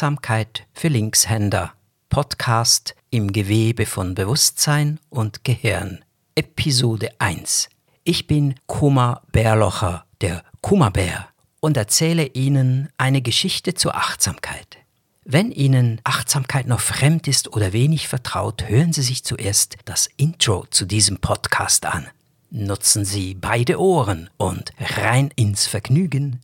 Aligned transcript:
Achtsamkeit 0.00 0.66
für 0.72 0.88
Linkshänder. 0.88 1.74
Podcast 2.08 2.94
im 3.10 3.34
Gewebe 3.34 3.84
von 3.84 4.14
Bewusstsein 4.14 4.98
und 5.10 5.44
Gehirn. 5.44 6.02
Episode 6.34 7.10
1. 7.18 7.68
Ich 8.04 8.26
bin 8.26 8.54
Kuma 8.66 9.20
Bärlocher, 9.30 10.06
der 10.22 10.42
Kummerbär, 10.62 11.28
und 11.60 11.76
erzähle 11.76 12.28
Ihnen 12.28 12.88
eine 12.96 13.20
Geschichte 13.20 13.74
zur 13.74 13.94
Achtsamkeit. 13.94 14.78
Wenn 15.26 15.52
Ihnen 15.52 16.00
Achtsamkeit 16.04 16.66
noch 16.66 16.80
fremd 16.80 17.28
ist 17.28 17.52
oder 17.52 17.74
wenig 17.74 18.08
vertraut, 18.08 18.70
hören 18.70 18.94
Sie 18.94 19.02
sich 19.02 19.22
zuerst 19.22 19.76
das 19.84 20.08
Intro 20.16 20.64
zu 20.70 20.86
diesem 20.86 21.18
Podcast 21.18 21.84
an. 21.84 22.08
Nutzen 22.48 23.04
Sie 23.04 23.34
beide 23.34 23.78
Ohren 23.78 24.30
und 24.38 24.72
rein 24.78 25.30
ins 25.36 25.66
Vergnügen. 25.66 26.40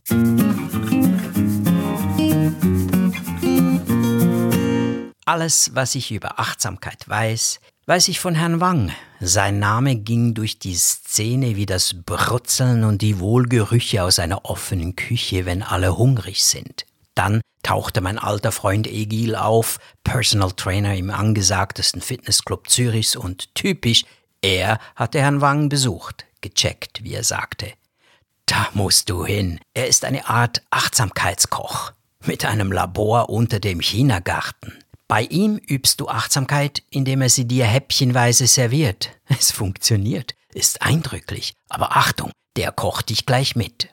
Alles, 5.27 5.71
was 5.73 5.93
ich 5.95 6.13
über 6.13 6.39
Achtsamkeit 6.39 7.09
weiß, 7.09 7.59
weiß 7.85 8.07
ich 8.07 8.21
von 8.21 8.33
Herrn 8.33 8.61
Wang. 8.61 8.93
Sein 9.19 9.59
Name 9.59 9.97
ging 9.97 10.33
durch 10.33 10.57
die 10.57 10.75
Szene 10.75 11.57
wie 11.57 11.65
das 11.65 11.95
Brutzeln 12.05 12.85
und 12.85 13.01
die 13.01 13.19
Wohlgerüche 13.19 14.03
aus 14.03 14.19
einer 14.19 14.45
offenen 14.45 14.95
Küche, 14.95 15.45
wenn 15.45 15.63
alle 15.63 15.97
hungrig 15.97 16.45
sind. 16.45 16.85
Dann 17.13 17.41
tauchte 17.61 17.99
mein 17.99 18.17
alter 18.17 18.53
Freund 18.53 18.87
Egil 18.87 19.35
auf, 19.35 19.79
Personal 20.05 20.53
Trainer 20.53 20.95
im 20.95 21.09
angesagtesten 21.09 21.99
Fitnessclub 21.99 22.69
Zürichs 22.69 23.17
und 23.17 23.53
typisch, 23.53 24.05
er 24.41 24.79
hatte 24.95 25.19
Herrn 25.19 25.41
Wang 25.41 25.67
besucht, 25.67 26.25
gecheckt, 26.39 27.03
wie 27.03 27.15
er 27.15 27.25
sagte. 27.25 27.73
Da 28.45 28.69
musst 28.73 29.09
du 29.09 29.25
hin. 29.25 29.59
Er 29.73 29.89
ist 29.89 30.05
eine 30.05 30.29
Art 30.29 30.61
Achtsamkeitskoch 30.69 31.91
mit 32.25 32.45
einem 32.45 32.71
Labor 32.71 33.29
unter 33.29 33.59
dem 33.59 33.81
Chinagarten. 33.81 34.85
Bei 35.07 35.21
ihm 35.23 35.57
übst 35.57 36.01
du 36.01 36.09
Achtsamkeit, 36.09 36.83
indem 36.89 37.21
er 37.21 37.29
sie 37.29 37.45
dir 37.45 37.65
häppchenweise 37.65 38.47
serviert. 38.47 39.11
Es 39.39 39.51
funktioniert, 39.51 40.35
ist 40.53 40.81
eindrücklich, 40.81 41.53
aber 41.69 41.95
Achtung, 41.95 42.31
der 42.55 42.71
kocht 42.71 43.09
dich 43.09 43.25
gleich 43.25 43.55
mit. 43.55 43.89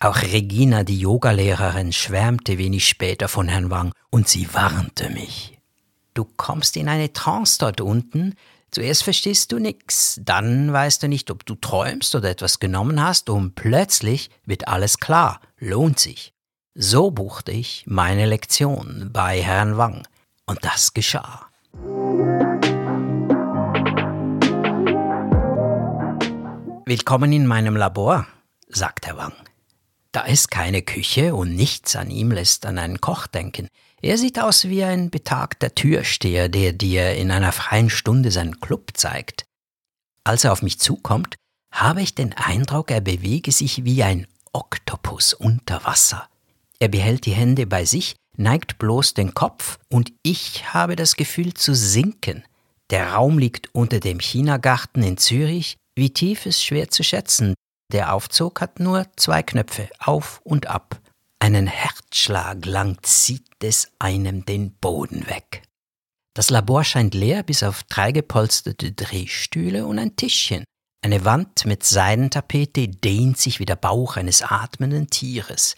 Auch 0.00 0.20
Regina, 0.20 0.84
die 0.84 0.98
Yogalehrerin, 0.98 1.92
schwärmte 1.92 2.58
wenig 2.58 2.88
später 2.88 3.28
von 3.28 3.48
Herrn 3.48 3.70
Wang 3.70 3.92
und 4.10 4.28
sie 4.28 4.52
warnte 4.52 5.10
mich. 5.10 5.58
Du 6.14 6.24
kommst 6.24 6.76
in 6.76 6.88
eine 6.88 7.12
Trance 7.12 7.58
dort 7.58 7.80
unten, 7.80 8.34
zuerst 8.70 9.04
verstehst 9.04 9.52
du 9.52 9.58
nix, 9.58 10.20
dann 10.22 10.72
weißt 10.72 11.02
du 11.02 11.08
nicht, 11.08 11.30
ob 11.30 11.46
du 11.46 11.54
träumst 11.54 12.14
oder 12.14 12.30
etwas 12.30 12.58
genommen 12.58 13.02
hast 13.02 13.30
und 13.30 13.54
plötzlich 13.54 14.30
wird 14.44 14.68
alles 14.68 14.98
klar, 14.98 15.40
lohnt 15.58 16.00
sich. 16.00 16.32
So 16.74 17.10
buchte 17.10 17.52
ich 17.52 17.84
meine 17.86 18.26
Lektion 18.26 19.10
bei 19.12 19.42
Herrn 19.42 19.76
Wang. 19.76 20.06
Und 20.46 20.64
das 20.64 20.92
geschah. 20.92 21.48
Willkommen 26.84 27.32
in 27.32 27.46
meinem 27.46 27.76
Labor, 27.76 28.26
sagt 28.68 29.06
Herr 29.06 29.16
Wang. 29.16 29.32
Da 30.10 30.22
ist 30.22 30.50
keine 30.50 30.82
Küche 30.82 31.34
und 31.34 31.54
nichts 31.54 31.96
an 31.96 32.10
ihm 32.10 32.32
lässt 32.32 32.66
an 32.66 32.78
einen 32.78 33.00
Koch 33.00 33.26
denken. 33.26 33.68
Er 34.02 34.18
sieht 34.18 34.38
aus 34.38 34.64
wie 34.64 34.84
ein 34.84 35.10
betagter 35.10 35.74
Türsteher, 35.74 36.48
der 36.48 36.72
dir 36.72 37.14
in 37.14 37.30
einer 37.30 37.52
freien 37.52 37.88
Stunde 37.88 38.30
seinen 38.30 38.60
Club 38.60 38.90
zeigt. 38.94 39.44
Als 40.24 40.44
er 40.44 40.52
auf 40.52 40.60
mich 40.62 40.78
zukommt, 40.78 41.36
habe 41.72 42.02
ich 42.02 42.14
den 42.14 42.34
Eindruck, 42.34 42.90
er 42.90 43.00
bewege 43.00 43.52
sich 43.52 43.84
wie 43.84 44.02
ein 44.02 44.26
Oktopus 44.52 45.32
unter 45.34 45.84
Wasser. 45.84 46.28
Er 46.78 46.88
behält 46.88 47.24
die 47.26 47.32
Hände 47.32 47.66
bei 47.66 47.84
sich, 47.84 48.16
neigt 48.42 48.78
bloß 48.78 49.14
den 49.14 49.34
Kopf 49.34 49.78
und 49.88 50.12
ich 50.22 50.74
habe 50.74 50.96
das 50.96 51.16
Gefühl 51.16 51.54
zu 51.54 51.74
sinken. 51.74 52.44
Der 52.90 53.14
Raum 53.14 53.38
liegt 53.38 53.74
unter 53.74 54.00
dem 54.00 54.18
Chinagarten 54.18 55.02
in 55.02 55.16
Zürich. 55.16 55.76
Wie 55.96 56.10
tief 56.10 56.46
ist 56.46 56.62
schwer 56.62 56.88
zu 56.88 57.02
schätzen. 57.02 57.54
Der 57.92 58.14
Aufzug 58.14 58.60
hat 58.60 58.80
nur 58.80 59.06
zwei 59.16 59.42
Knöpfe, 59.42 59.88
auf 59.98 60.40
und 60.44 60.66
ab. 60.66 61.00
Einen 61.38 61.66
Herzschlag 61.66 62.64
lang 62.66 62.98
zieht 63.02 63.46
es 63.62 63.90
einem 63.98 64.44
den 64.44 64.72
Boden 64.72 65.26
weg. 65.26 65.62
Das 66.34 66.50
Labor 66.50 66.84
scheint 66.84 67.14
leer, 67.14 67.42
bis 67.42 67.62
auf 67.62 67.82
drei 67.84 68.12
gepolsterte 68.12 68.92
Drehstühle 68.92 69.86
und 69.86 69.98
ein 69.98 70.16
Tischchen. 70.16 70.64
Eine 71.04 71.24
Wand 71.24 71.66
mit 71.66 71.82
Seidentapete 71.82 72.88
dehnt 72.88 73.36
sich 73.36 73.58
wie 73.58 73.66
der 73.66 73.76
Bauch 73.76 74.16
eines 74.16 74.42
atmenden 74.42 75.08
Tieres. 75.10 75.74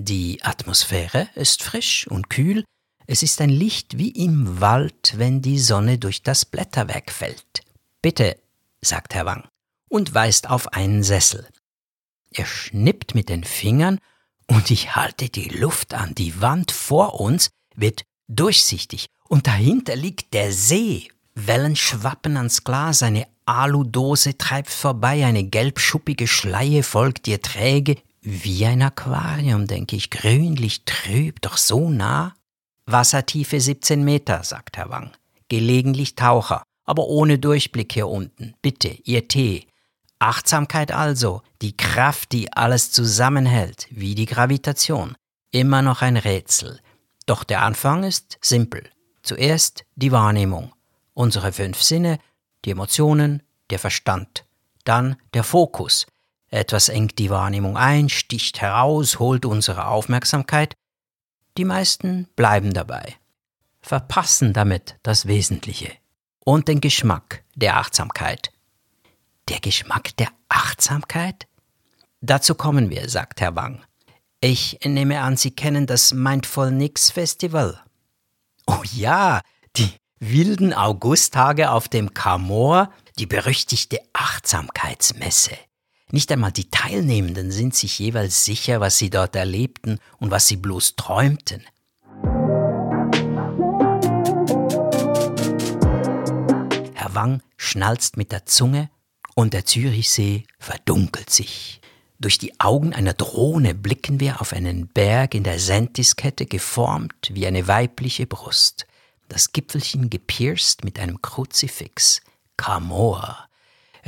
Die 0.00 0.44
Atmosphäre 0.44 1.28
ist 1.34 1.64
frisch 1.64 2.06
und 2.06 2.30
kühl, 2.30 2.62
es 3.08 3.24
ist 3.24 3.40
ein 3.40 3.50
Licht 3.50 3.98
wie 3.98 4.10
im 4.10 4.60
Wald, 4.60 5.14
wenn 5.16 5.42
die 5.42 5.58
Sonne 5.58 5.98
durch 5.98 6.22
das 6.22 6.44
Blätterwerk 6.44 7.10
fällt. 7.10 7.64
Bitte, 8.00 8.36
sagt 8.80 9.16
Herr 9.16 9.26
Wang 9.26 9.48
und 9.88 10.14
weist 10.14 10.48
auf 10.48 10.72
einen 10.72 11.02
Sessel. 11.02 11.48
Er 12.30 12.46
schnippt 12.46 13.16
mit 13.16 13.28
den 13.28 13.42
Fingern 13.42 13.98
und 14.46 14.70
ich 14.70 14.94
halte 14.94 15.30
die 15.30 15.48
Luft 15.48 15.94
an. 15.94 16.14
Die 16.14 16.40
Wand 16.40 16.70
vor 16.70 17.18
uns 17.18 17.50
wird 17.74 18.04
durchsichtig 18.28 19.06
und 19.28 19.48
dahinter 19.48 19.96
liegt 19.96 20.32
der 20.32 20.52
See. 20.52 21.10
Wellen 21.34 21.74
schwappen 21.74 22.36
ans 22.36 22.62
Glas, 22.62 23.02
eine 23.02 23.26
Aludose 23.46 24.38
treibt 24.38 24.70
vorbei, 24.70 25.26
eine 25.26 25.42
gelbschuppige 25.42 26.28
Schleie 26.28 26.84
folgt 26.84 27.26
ihr 27.26 27.42
träge 27.42 27.96
wie 28.20 28.66
ein 28.66 28.82
Aquarium, 28.82 29.66
denke 29.66 29.96
ich, 29.96 30.10
grünlich 30.10 30.84
trüb, 30.84 31.40
doch 31.40 31.56
so 31.56 31.88
nah. 31.88 32.34
Wassertiefe 32.86 33.60
17 33.60 34.04
Meter, 34.04 34.42
sagt 34.42 34.76
Herr 34.76 34.90
Wang. 34.90 35.12
Gelegentlich 35.48 36.14
Taucher, 36.14 36.62
aber 36.84 37.06
ohne 37.06 37.38
Durchblick 37.38 37.92
hier 37.92 38.08
unten. 38.08 38.54
Bitte, 38.62 38.88
Ihr 39.04 39.28
Tee. 39.28 39.66
Achtsamkeit 40.18 40.90
also, 40.90 41.42
die 41.62 41.76
Kraft, 41.76 42.32
die 42.32 42.52
alles 42.52 42.90
zusammenhält, 42.90 43.86
wie 43.90 44.14
die 44.14 44.26
Gravitation. 44.26 45.16
Immer 45.50 45.82
noch 45.82 46.02
ein 46.02 46.16
Rätsel. 46.16 46.80
Doch 47.26 47.44
der 47.44 47.62
Anfang 47.62 48.04
ist 48.04 48.38
simpel. 48.40 48.90
Zuerst 49.22 49.84
die 49.96 50.12
Wahrnehmung. 50.12 50.72
Unsere 51.14 51.52
fünf 51.52 51.82
Sinne, 51.82 52.18
die 52.64 52.70
Emotionen, 52.70 53.42
der 53.70 53.78
Verstand. 53.78 54.44
Dann 54.84 55.16
der 55.34 55.44
Fokus, 55.44 56.06
etwas 56.50 56.88
engt 56.88 57.18
die 57.18 57.30
Wahrnehmung 57.30 57.76
ein, 57.76 58.08
sticht 58.08 58.60
heraus, 58.60 59.18
holt 59.18 59.44
unsere 59.44 59.86
Aufmerksamkeit. 59.86 60.74
Die 61.56 61.64
meisten 61.64 62.28
bleiben 62.36 62.72
dabei, 62.72 63.16
verpassen 63.80 64.52
damit 64.52 64.96
das 65.02 65.26
Wesentliche 65.26 65.92
und 66.44 66.68
den 66.68 66.80
Geschmack 66.80 67.44
der 67.54 67.76
Achtsamkeit. 67.76 68.50
Der 69.48 69.60
Geschmack 69.60 70.16
der 70.16 70.28
Achtsamkeit? 70.48 71.46
Dazu 72.20 72.54
kommen 72.54 72.90
wir, 72.90 73.08
sagt 73.08 73.40
Herr 73.40 73.54
Wang. 73.54 73.82
Ich 74.40 74.78
nehme 74.84 75.20
an, 75.20 75.36
Sie 75.36 75.50
kennen 75.50 75.86
das 75.86 76.12
Mindful 76.12 76.70
Nix 76.70 77.10
Festival. 77.10 77.80
Oh 78.66 78.82
ja, 78.92 79.40
die 79.76 79.90
wilden 80.20 80.72
Augusttage 80.72 81.70
auf 81.70 81.88
dem 81.88 82.14
Camor, 82.14 82.92
die 83.18 83.26
berüchtigte 83.26 84.00
Achtsamkeitsmesse. 84.12 85.56
Nicht 86.10 86.32
einmal 86.32 86.52
die 86.52 86.70
Teilnehmenden 86.70 87.50
sind 87.50 87.74
sich 87.74 87.98
jeweils 87.98 88.44
sicher, 88.44 88.80
was 88.80 88.96
sie 88.96 89.10
dort 89.10 89.36
erlebten 89.36 89.98
und 90.18 90.30
was 90.30 90.48
sie 90.48 90.56
bloß 90.56 90.96
träumten. 90.96 91.62
Herr 96.94 97.14
Wang 97.14 97.42
schnalzt 97.58 98.16
mit 98.16 98.32
der 98.32 98.46
Zunge 98.46 98.88
und 99.34 99.52
der 99.52 99.66
Zürichsee 99.66 100.44
verdunkelt 100.58 101.28
sich. 101.28 101.82
Durch 102.18 102.38
die 102.38 102.58
Augen 102.58 102.94
einer 102.94 103.12
Drohne 103.12 103.74
blicken 103.74 104.18
wir 104.18 104.40
auf 104.40 104.54
einen 104.54 104.88
Berg 104.88 105.34
in 105.34 105.44
der 105.44 105.58
Sentiskette 105.58 106.46
geformt 106.46 107.30
wie 107.32 107.46
eine 107.46 107.68
weibliche 107.68 108.26
Brust, 108.26 108.86
das 109.28 109.52
Gipfelchen 109.52 110.08
gepierst 110.08 110.84
mit 110.84 110.98
einem 110.98 111.20
Kruzifix. 111.20 112.22
Camor, 112.56 113.47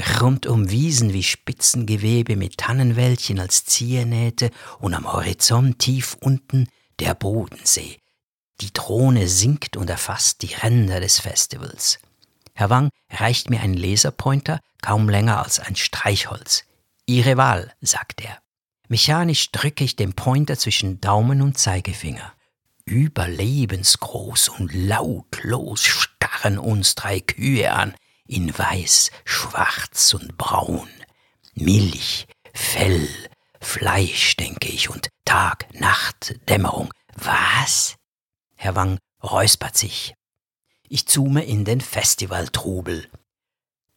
rundum 0.01 0.71
Wiesen 0.71 1.13
wie 1.13 1.23
Spitzengewebe 1.23 2.37
mit 2.37 2.59
Tannenwäldchen 2.59 3.41
als 3.41 3.65
Ziernähte 3.65 4.51
und 4.79 4.95
am 4.95 5.13
Horizont 5.13 5.79
tief 5.79 6.17
unten 6.21 6.69
der 6.99 7.15
Bodensee. 7.15 7.99
Die 8.61 8.73
Drohne 8.73 9.29
sinkt 9.29 9.77
und 9.77 9.89
erfasst 9.89 10.43
die 10.43 10.55
Ränder 10.55 11.01
des 11.01 11.19
Festivals. 11.19 11.99
Herr 12.55 12.71
Wang 12.71 12.91
reicht 13.11 13.49
mir 13.49 13.61
einen 13.61 13.75
Laserpointer, 13.75 14.61
kaum 14.83 15.09
länger 15.09 15.43
als 15.43 15.61
ein 15.61 15.77
Streichholz. 15.77 16.65
Ihre 17.07 17.37
Wahl, 17.37 17.73
sagt 17.81 18.21
er. 18.23 18.39
Mechanisch 18.89 19.51
drücke 19.53 19.85
ich 19.85 19.97
den 19.97 20.15
Pointer 20.15 20.59
zwischen 20.59 21.01
Daumen 21.01 21.43
und 21.43 21.59
Zeigefinger. 21.59 22.33
Überlebensgroß 22.85 24.49
und 24.49 24.75
lautlos 24.75 25.85
starren 25.85 26.59
uns 26.59 26.97
drei 26.97 27.21
Kühe 27.21 27.73
an, 27.73 27.95
in 28.31 28.57
Weiß, 28.57 29.11
Schwarz 29.25 30.15
und 30.15 30.39
Braun. 30.39 30.89
Milch, 31.55 32.27
Fell, 32.55 33.09
Fleisch, 33.61 34.37
denke 34.37 34.69
ich, 34.69 34.89
und 34.89 35.09
Tag, 35.25 35.67
Nacht, 35.75 36.39
Dämmerung. 36.49 36.93
Was? 37.17 37.97
Herr 38.57 38.77
Wang 38.77 38.99
räuspert 39.23 39.77
sich. 39.77 40.15
Ich 40.89 41.07
zoome 41.07 41.45
in 41.45 41.65
den 41.65 41.81
Festivaltrubel. 41.81 43.09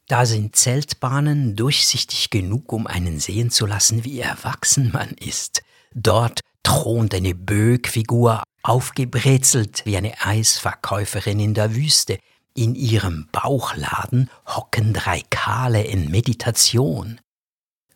Da 0.08 0.26
sind 0.26 0.56
Zeltbahnen 0.56 1.56
durchsichtig 1.56 2.30
genug, 2.30 2.74
um 2.74 2.88
einen 2.88 3.20
sehen 3.20 3.52
zu 3.52 3.66
lassen, 3.66 4.04
wie 4.04 4.20
erwachsen 4.20 4.92
man 4.92 5.10
ist. 5.12 5.62
Dort 5.94 6.42
thront 6.64 7.14
eine 7.14 7.36
Bögfigur, 7.36 8.44
aufgebrezelt 8.64 9.86
wie 9.86 9.98
eine 9.98 10.20
Eisverkäuferin 10.22 11.40
in 11.40 11.54
der 11.54 11.76
Wüste. 11.76 12.18
In 12.56 12.76
ihrem 12.76 13.28
Bauchladen 13.32 14.30
hocken 14.46 14.94
drei 14.94 15.22
Kahle 15.32 15.84
in 15.84 16.12
Meditation. 16.12 17.20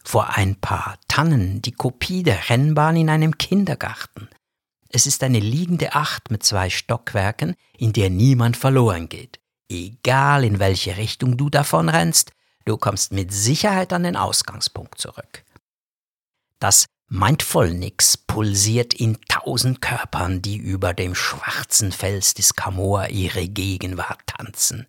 Vor 0.04 0.36
ein 0.36 0.56
paar 0.56 0.98
Tannen 1.08 1.62
die 1.62 1.74
Kopie 1.74 2.24
der 2.24 2.50
Rennbahn 2.50 2.96
in 2.96 3.10
einem 3.10 3.38
Kindergarten. 3.38 4.30
Es 4.90 5.06
ist 5.06 5.22
eine 5.22 5.40
liegende 5.40 5.94
Acht 5.94 6.32
mit 6.32 6.44
zwei 6.44 6.72
Stockwerken, 6.72 7.56
in 7.78 7.94
der 7.94 8.10
niemand 8.10 8.58
verloren 8.58 9.10
geht. 9.10 9.40
Egal 9.70 10.44
in 10.44 10.58
welche 10.58 10.98
Richtung 10.98 11.38
du 11.38 11.52
davon 11.52 11.90
rennst, 11.90 12.32
du 12.66 12.78
kommst 12.78 13.12
mit 13.12 13.32
Sicherheit 13.32 13.94
an 13.94 14.04
den 14.04 14.16
Ausgangspunkt 14.16 14.98
zurück. 14.98 15.44
Das 16.60 16.88
Mindfulnix 17.10 18.18
pulsiert 18.18 18.94
in 18.94 19.18
tausend 19.30 19.82
Körpern, 19.82 20.42
die 20.42 20.58
über 20.58 20.94
dem 20.94 21.16
schwarzen 21.16 21.94
Fels 21.94 22.34
des 22.34 22.56
Kamor 22.56 23.08
ihre 23.08 23.48
Gegenwart 23.48 24.20
tanzen. 24.28 24.88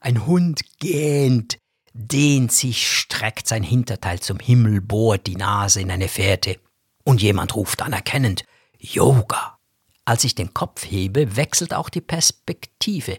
Ein 0.00 0.24
Hund 0.24 0.62
gähnt, 0.78 1.58
dehnt 1.92 2.52
sich, 2.52 2.90
streckt 2.90 3.46
sein 3.46 3.62
Hinterteil 3.62 4.20
zum 4.20 4.38
Himmel, 4.38 4.80
bohrt 4.80 5.26
die 5.26 5.36
Nase 5.36 5.82
in 5.82 5.90
eine 5.90 6.08
Fährte. 6.08 6.58
Und 7.04 7.20
jemand 7.20 7.54
ruft 7.54 7.82
anerkennend 7.82 8.46
Yoga. 8.78 9.58
Als 10.06 10.24
ich 10.24 10.34
den 10.34 10.54
Kopf 10.54 10.86
hebe, 10.86 11.36
wechselt 11.36 11.74
auch 11.74 11.90
die 11.90 12.00
Perspektive. 12.00 13.18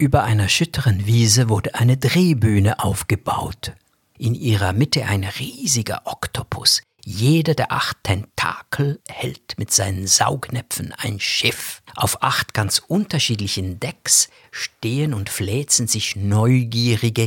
Über 0.00 0.24
einer 0.24 0.48
schütteren 0.48 1.04
Wiese 1.04 1.50
wurde 1.50 1.74
eine 1.74 1.98
Drehbühne 1.98 2.82
aufgebaut. 2.82 3.74
In 4.16 4.34
ihrer 4.34 4.72
Mitte 4.72 5.04
ein 5.04 5.24
riesiger 5.24 6.00
Oktopus. 6.06 6.80
Jeder 7.04 7.54
der 7.54 7.70
acht 7.70 7.98
Tentakel 8.02 9.02
hält 9.10 9.58
mit 9.58 9.70
seinen 9.70 10.06
Saugnäpfen 10.06 10.94
ein 10.96 11.20
Schiff. 11.20 11.82
Auf 11.94 12.22
acht 12.22 12.54
ganz 12.54 12.78
unterschiedlichen 12.78 13.78
Decks 13.78 14.30
stehen 14.50 15.12
und 15.12 15.28
fläzen 15.28 15.86
sich 15.86 16.16
Neugierige, 16.16 17.26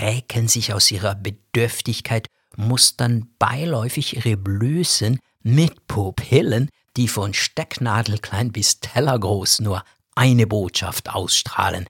räkeln 0.00 0.46
sich 0.46 0.72
aus 0.72 0.92
ihrer 0.92 1.16
Bedürftigkeit, 1.16 2.28
mustern 2.54 3.26
beiläufig 3.40 4.14
ihre 4.18 4.36
Blößen 4.36 5.18
mit 5.42 5.88
Pupillen, 5.88 6.68
die 6.96 7.08
von 7.08 7.34
Stecknadelklein 7.34 8.52
bis 8.52 8.78
tellergroß 8.78 9.62
nur 9.62 9.82
eine 10.14 10.46
Botschaft 10.46 11.10
ausstrahlen. 11.10 11.86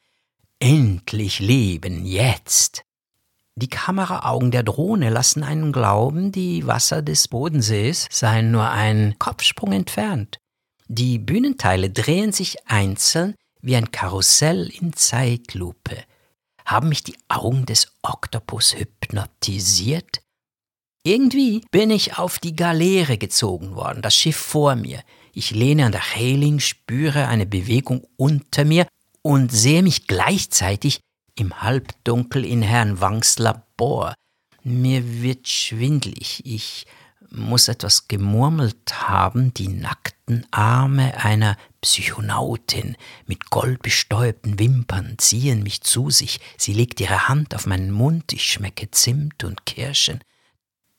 Endlich 0.61 1.41
leben 1.41 2.05
jetzt. 2.05 2.85
Die 3.57 3.69
Kameraaugen 3.69 4.51
der 4.51 4.65
Drohne 4.65 5.11
lassen 5.11 5.45
einen 5.45 5.73
glauben, 5.73 6.33
die 6.33 6.67
Wasser 6.67 7.03
des 7.03 7.29
Bodensees 7.29 8.09
seien 8.11 8.51
nur 8.51 8.69
ein 8.69 9.15
Kopfsprung 9.19 9.73
entfernt. 9.73 10.39
Die 10.89 11.19
Bühnenteile 11.19 11.91
drehen 11.91 12.33
sich 12.33 12.67
einzeln 12.67 13.35
wie 13.61 13.77
ein 13.77 13.91
Karussell 13.93 14.69
in 14.69 14.93
Zeitlupe. 14.93 16.03
Haben 16.65 16.89
mich 16.89 17.05
die 17.05 17.17
Augen 17.29 17.65
des 17.67 17.93
Oktopus 18.03 18.75
hypnotisiert? 18.75 20.23
Irgendwie 21.05 21.63
bin 21.71 21.91
ich 21.91 22.19
auf 22.19 22.39
die 22.39 22.57
Galeere 22.57 23.19
gezogen 23.19 23.77
worden, 23.77 24.03
das 24.03 24.17
Schiff 24.17 24.37
vor 24.37 24.75
mir. 24.75 25.03
Ich 25.33 25.51
lehne 25.51 25.87
an 25.87 25.93
der 25.93 26.17
Reling, 26.17 26.61
spüre 26.61 27.29
eine 27.29 27.47
Bewegung 27.47 28.07
unter 28.17 28.65
mir 28.65 28.87
und 29.25 29.51
sehe 29.51 29.83
mich 29.83 30.07
gleichzeitig 30.07 31.01
im 31.35 31.63
Halbdunkel 31.63 32.45
in 32.45 32.63
Herrn 32.63 33.01
Wangs 33.01 33.39
Labor. 33.39 34.15
Mir 34.63 35.23
wird 35.23 35.49
schwindlig, 35.49 36.43
ich 36.45 36.87
muss 37.31 37.69
etwas 37.69 38.07
gemurmelt 38.07 39.09
haben, 39.09 39.53
die 39.55 39.69
nackten 39.69 40.47
Arme 40.51 41.25
einer 41.25 41.57
Psychonautin 41.81 42.97
mit 43.27 43.51
goldbestäubten 43.51 44.59
Wimpern 44.59 45.17
ziehen 45.19 45.63
mich 45.63 45.81
zu 45.83 46.11
sich, 46.11 46.41
sie 46.57 46.73
legt 46.73 47.01
ihre 47.01 47.29
Hand 47.29 47.55
auf 47.55 47.67
meinen 47.67 47.91
Mund, 47.91 48.33
ich 48.33 48.45
schmecke 48.45 48.91
Zimt 48.91 49.43
und 49.43 49.67
Kirschen. 49.67 50.21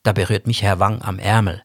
Da 0.04 0.12
berührt 0.12 0.46
mich 0.46 0.62
Herr 0.62 0.80
Wang 0.80 1.02
am 1.02 1.20
Ärmel. 1.20 1.64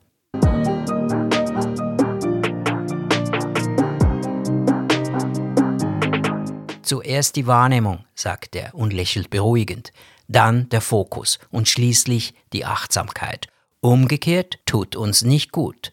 Zuerst 6.91 7.37
die 7.37 7.47
Wahrnehmung, 7.47 8.05
sagt 8.17 8.57
er 8.57 8.75
und 8.75 8.93
lächelt 8.93 9.31
beruhigend, 9.31 9.93
dann 10.27 10.69
der 10.71 10.81
Fokus 10.81 11.39
und 11.53 11.69
schließlich 11.69 12.35
die 12.53 12.65
Achtsamkeit. 12.65 13.47
Umgekehrt 13.79 14.59
tut 14.67 14.97
uns 14.97 15.23
nicht 15.23 15.53
gut. 15.53 15.93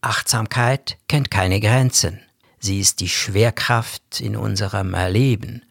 Achtsamkeit 0.00 0.98
kennt 1.06 1.30
keine 1.30 1.60
Grenzen. 1.60 2.18
Sie 2.58 2.80
ist 2.80 2.98
die 2.98 3.08
Schwerkraft 3.08 4.20
in 4.20 4.34
unserem 4.34 4.92
Erleben. 4.94 5.62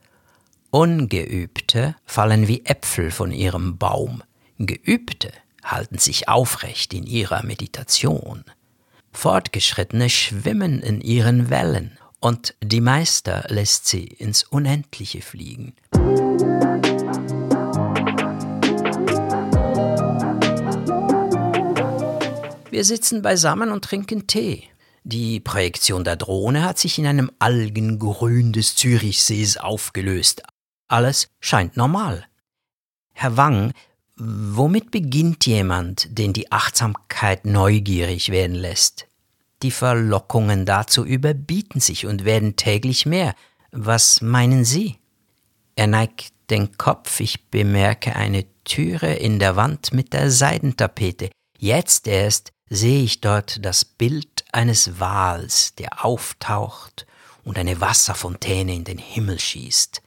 Ungeübte 0.71 1.97
fallen 2.05 2.47
wie 2.47 2.63
Äpfel 2.63 3.11
von 3.11 3.33
ihrem 3.33 3.77
Baum. 3.77 4.23
Geübte 4.59 5.33
halten 5.61 5.97
sich 5.97 6.29
aufrecht 6.29 6.93
in 6.93 7.05
ihrer 7.05 7.43
Meditation. 7.43 8.45
Fortgeschrittene 9.11 10.09
schwimmen 10.09 10.81
in 10.81 11.01
ihren 11.01 11.49
Wellen 11.49 11.99
und 12.23 12.55
die 12.63 12.79
Meister 12.79 13.43
lässt 13.49 13.85
sie 13.85 14.05
ins 14.05 14.43
Unendliche 14.43 15.21
fliegen. 15.21 15.75
Wir 22.71 22.85
sitzen 22.85 23.21
beisammen 23.21 23.71
und 23.71 23.83
trinken 23.83 24.25
Tee. 24.25 24.63
Die 25.03 25.41
Projektion 25.41 26.05
der 26.05 26.15
Drohne 26.15 26.63
hat 26.63 26.79
sich 26.79 26.97
in 26.97 27.07
einem 27.07 27.29
Algengrün 27.39 28.53
des 28.53 28.77
Zürichsees 28.77 29.57
aufgelöst. 29.57 30.43
Alles 30.87 31.27
scheint 31.41 31.75
normal. 31.75 32.25
Herr 33.11 33.35
Wang, 33.35 33.73
womit 34.15 34.91
beginnt 34.91 35.45
jemand, 35.45 36.17
den 36.17 36.31
die 36.31 36.53
Achtsamkeit 36.53 37.43
neugierig 37.43 38.29
werden 38.29 38.55
lässt? 38.55 39.07
Die 39.63 39.71
Verlockungen 39.71 40.65
dazu 40.65 41.05
überbieten 41.05 41.79
sich 41.79 42.05
und 42.05 42.25
werden 42.25 42.57
täglich 42.57 43.05
mehr. 43.05 43.33
Was 43.71 44.21
meinen 44.21 44.65
Sie? 44.65 44.99
Er 45.75 45.87
neigt 45.87 46.33
den 46.49 46.77
Kopf, 46.77 47.21
ich 47.21 47.49
bemerke 47.49 48.15
eine 48.15 48.45
Türe 48.65 49.13
in 49.13 49.39
der 49.39 49.55
Wand 49.55 49.93
mit 49.93 50.11
der 50.11 50.29
Seidentapete. 50.29 51.29
Jetzt 51.57 52.07
erst 52.07 52.51
sehe 52.69 53.03
ich 53.03 53.21
dort 53.21 53.65
das 53.65 53.85
Bild 53.85 54.43
eines 54.51 54.99
Wals, 54.99 55.75
der 55.75 56.05
auftaucht 56.05 57.07
und 57.45 57.57
eine 57.57 57.79
Wasserfontäne 57.79 58.75
in 58.75 58.83
den 58.83 58.97
Himmel 58.97 59.39
schießt. 59.39 60.01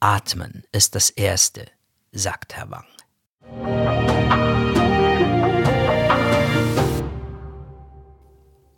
Atmen 0.00 0.64
ist 0.70 0.94
das 0.94 1.08
Erste, 1.08 1.66
sagt 2.12 2.54
Herr 2.56 2.70
Wang. 2.70 2.84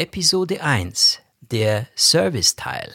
Episode 0.05 0.63
1 0.63 1.21
Der 1.41 1.89
Serviceteil 1.97 2.93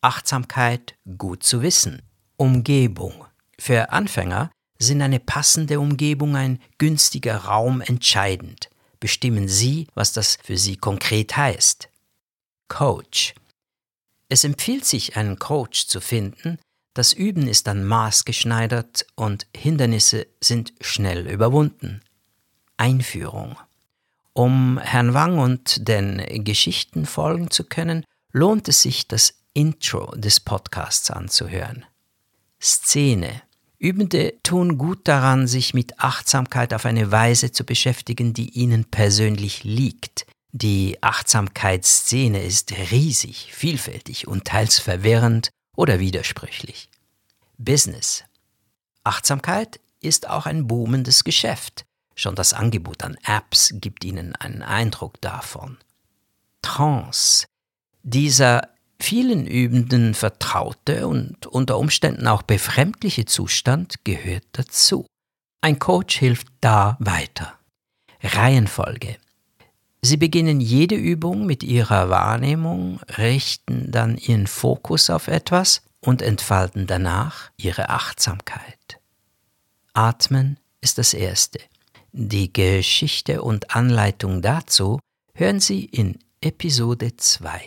Achtsamkeit 0.00 0.94
gut 1.18 1.42
zu 1.42 1.60
wissen 1.60 2.02
Umgebung 2.36 3.24
Für 3.58 3.90
Anfänger 3.90 4.52
sind 4.78 5.02
eine 5.02 5.18
passende 5.18 5.80
Umgebung, 5.80 6.36
ein 6.36 6.60
günstiger 6.78 7.36
Raum 7.36 7.80
entscheidend. 7.80 8.70
Bestimmen 9.00 9.48
Sie, 9.48 9.88
was 9.94 10.12
das 10.12 10.38
für 10.40 10.56
Sie 10.56 10.76
konkret 10.76 11.36
heißt. 11.36 11.88
Coach 12.68 13.34
Es 14.28 14.44
empfiehlt 14.44 14.84
sich, 14.84 15.16
einen 15.16 15.40
Coach 15.40 15.88
zu 15.88 16.00
finden. 16.00 16.60
Das 16.94 17.12
Üben 17.12 17.48
ist 17.48 17.66
dann 17.66 17.82
maßgeschneidert 17.82 19.04
und 19.16 19.48
Hindernisse 19.52 20.28
sind 20.40 20.74
schnell 20.80 21.26
überwunden. 21.26 22.02
Einführung 22.76 23.56
um 24.34 24.78
Herrn 24.78 25.14
Wang 25.14 25.38
und 25.38 25.88
den 25.88 26.44
Geschichten 26.44 27.06
folgen 27.06 27.50
zu 27.50 27.64
können, 27.64 28.04
lohnt 28.32 28.68
es 28.68 28.82
sich, 28.82 29.08
das 29.08 29.34
Intro 29.54 30.14
des 30.16 30.40
Podcasts 30.40 31.10
anzuhören. 31.10 31.84
Szene. 32.60 33.42
Übende 33.78 34.34
tun 34.44 34.78
gut 34.78 35.08
daran, 35.08 35.48
sich 35.48 35.74
mit 35.74 35.98
Achtsamkeit 35.98 36.72
auf 36.72 36.86
eine 36.86 37.10
Weise 37.10 37.50
zu 37.50 37.64
beschäftigen, 37.64 38.32
die 38.32 38.50
ihnen 38.50 38.84
persönlich 38.84 39.64
liegt. 39.64 40.24
Die 40.52 41.02
Achtsamkeitsszene 41.02 42.42
ist 42.42 42.72
riesig, 42.92 43.52
vielfältig 43.52 44.28
und 44.28 44.44
teils 44.44 44.78
verwirrend 44.78 45.50
oder 45.76 45.98
widersprüchlich. 45.98 46.88
Business. 47.58 48.24
Achtsamkeit 49.02 49.80
ist 50.00 50.28
auch 50.28 50.46
ein 50.46 50.66
boomendes 50.66 51.24
Geschäft. 51.24 51.84
Schon 52.14 52.34
das 52.34 52.52
Angebot 52.52 53.02
an 53.02 53.16
Apps 53.24 53.72
gibt 53.74 54.04
Ihnen 54.04 54.34
einen 54.36 54.62
Eindruck 54.62 55.20
davon. 55.20 55.78
Trance, 56.62 57.46
dieser 58.02 58.68
vielen 59.00 59.46
Übenden 59.46 60.14
vertraute 60.14 61.08
und 61.08 61.46
unter 61.46 61.78
Umständen 61.78 62.26
auch 62.28 62.42
befremdliche 62.42 63.24
Zustand 63.24 64.04
gehört 64.04 64.44
dazu. 64.52 65.06
Ein 65.60 65.78
Coach 65.78 66.18
hilft 66.18 66.48
da 66.60 66.96
weiter. 67.00 67.58
Reihenfolge. 68.22 69.16
Sie 70.02 70.16
beginnen 70.16 70.60
jede 70.60 70.96
Übung 70.96 71.46
mit 71.46 71.62
ihrer 71.62 72.10
Wahrnehmung, 72.10 73.00
richten 73.18 73.92
dann 73.92 74.16
ihren 74.16 74.48
Fokus 74.48 75.10
auf 75.10 75.28
etwas 75.28 75.82
und 76.00 76.22
entfalten 76.22 76.88
danach 76.88 77.50
ihre 77.56 77.88
Achtsamkeit. 77.88 78.98
Atmen 79.94 80.58
ist 80.80 80.98
das 80.98 81.14
Erste. 81.14 81.60
Die 82.14 82.52
Geschichte 82.52 83.40
und 83.40 83.74
Anleitung 83.74 84.42
dazu 84.42 85.00
hören 85.34 85.60
Sie 85.60 85.86
in 85.86 86.18
Episode 86.42 87.16
2. 87.16 87.62